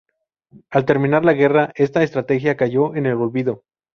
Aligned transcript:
Al 0.71 0.85
terminar 0.85 1.23
la 1.25 1.33
guerra, 1.33 1.71
esta 1.75 2.01
estrategia 2.01 2.57
cayó 2.57 2.95
en 2.95 3.05
el 3.05 3.17
olvido. 3.17 3.63